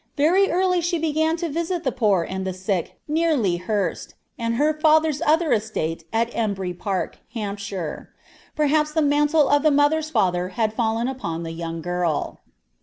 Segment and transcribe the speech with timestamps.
[0.17, 4.55] Very early she began to visit the poor and the sick near Lea Hurst, and
[4.55, 8.09] her father's other estate at Embly Park, Hampshire.
[8.55, 12.39] Perhaps the mantle of the mother's father had fallen upon the young girl.